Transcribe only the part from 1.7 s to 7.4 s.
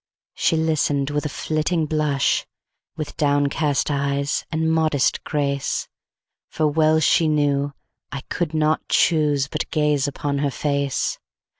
blush, With downcast eyes and modest grace; For well she